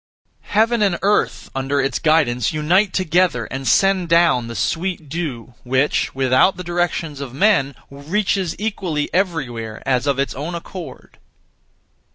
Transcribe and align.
Heaven 0.49 0.81
and 0.81 0.97
Earth 1.03 1.51
(under 1.53 1.79
its 1.79 1.99
guidance) 1.99 2.51
unite 2.51 2.91
together 2.91 3.45
and 3.51 3.67
send 3.67 4.09
down 4.09 4.47
the 4.47 4.55
sweet 4.55 5.09
dew, 5.09 5.53
which, 5.63 6.15
without 6.15 6.57
the 6.57 6.63
directions 6.63 7.21
of 7.21 7.35
men, 7.35 7.75
reaches 7.91 8.55
equally 8.57 9.13
everywhere 9.13 9.83
as 9.85 10.07
of 10.07 10.17
its 10.17 10.33
own 10.33 10.55
accord. 10.55 11.19